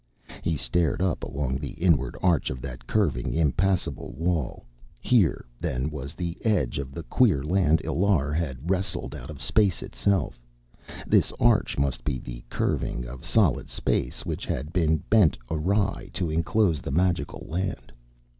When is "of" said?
2.49-2.59, 6.79-6.91, 9.29-9.39, 13.05-13.23